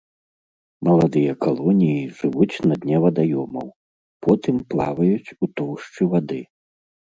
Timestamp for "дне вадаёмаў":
2.87-3.67